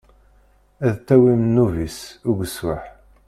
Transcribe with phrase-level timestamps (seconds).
[0.87, 1.97] Ad tawim ddnub-is,
[2.29, 2.83] ugeswaḥ.